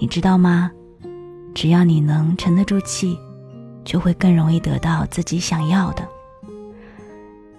[0.00, 0.70] 你知道吗？
[1.54, 3.18] 只要你能沉得住气，
[3.84, 6.08] 就会更容易得到自己想要的。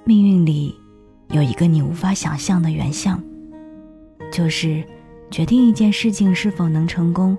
[0.04, 0.76] 命运里
[1.30, 3.22] 有一个你无法想象的原相，
[4.34, 4.84] 就是
[5.30, 7.38] 决定一件事情是否能成功，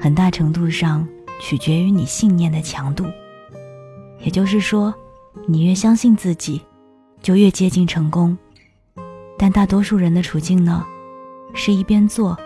[0.00, 1.06] 很大程度上
[1.40, 3.04] 取决于你信念的强度。
[4.18, 4.92] 也就是说，
[5.46, 6.60] 你越相信自己，
[7.22, 8.36] 就越接近成功。
[9.38, 10.84] 但大多数人的处境呢，
[11.54, 12.36] 是一边做，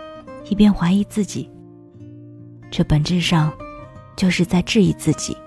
[0.47, 1.49] 一边怀疑自己。
[2.77, 3.53] 这本质上
[4.17, 5.37] 就是在质疑自己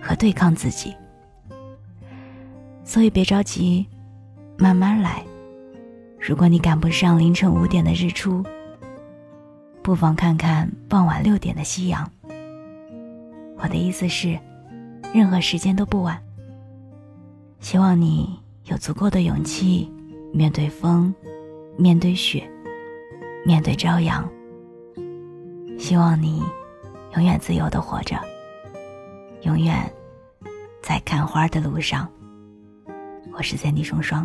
[0.00, 0.94] 和对抗自己。
[2.84, 3.84] 所以别着急，
[4.56, 5.24] 慢慢来。
[6.20, 8.44] 如果你赶不上凌晨五点的日出，
[9.82, 12.08] 不妨看看傍晚六点的夕阳。
[13.56, 14.38] 我的意思是，
[15.12, 16.16] 任何时间都不晚。
[17.58, 19.92] 希望你有足够的勇气。
[20.32, 21.12] 面对风，
[21.76, 22.48] 面对雪，
[23.44, 24.30] 面对朝阳。
[25.76, 26.40] 希望你
[27.18, 28.16] 永远自由的活着，
[29.42, 29.92] 永远
[30.80, 32.08] 在看花的路上。
[33.32, 34.24] 我是三弟双双。